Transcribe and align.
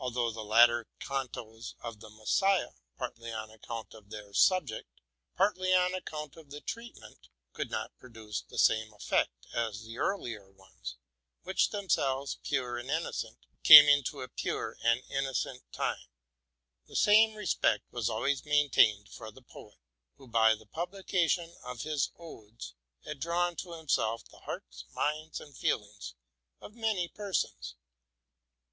Al 0.00 0.10
though 0.10 0.32
the 0.32 0.42
latter 0.42 0.88
cantos 0.98 1.76
of 1.78 2.00
'* 2.00 2.00
The 2.00 2.10
Messiah,'' 2.10 2.74
partly 2.98 3.32
on 3.32 3.48
account 3.48 3.94
of 3.94 4.10
their 4.10 4.32
subject, 4.34 4.90
partly 5.36 5.72
on 5.72 5.94
account 5.94 6.34
of 6.36 6.50
the 6.50 6.60
treatment, 6.60 7.28
could 7.52 7.70
not 7.70 7.96
produce 7.96 8.40
the 8.42 8.58
same 8.58 8.92
effect 8.92 9.46
as 9.54 9.84
the 9.84 9.98
earlier 9.98 10.50
ones, 10.50 10.96
which, 11.44 11.68
themselves 11.70 12.40
pure 12.42 12.76
and 12.76 12.90
innocent, 12.90 13.46
came 13.62 13.88
into 13.88 14.20
a 14.20 14.26
pure 14.26 14.76
and 14.82 15.04
innocent 15.08 15.62
time, 15.72 16.08
the 16.86 16.96
same 16.96 17.34
respect 17.36 17.84
was 17.92 18.10
always 18.10 18.44
maintained 18.44 19.08
for 19.08 19.30
the 19.30 19.42
poet, 19.42 19.78
who, 20.16 20.26
by 20.26 20.56
the 20.56 20.66
publication 20.66 21.54
of 21.62 21.82
his 21.82 22.10
odes, 22.16 22.74
had 23.04 23.20
drawn 23.20 23.54
to 23.54 23.74
himself 23.74 24.24
the 24.24 24.40
hearts, 24.40 24.86
minds, 24.92 25.40
and 25.40 25.56
feelings 25.56 26.16
of 26.60 26.74
many 26.74 27.06
persons. 27.06 27.76